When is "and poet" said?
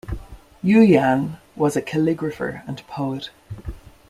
2.67-3.29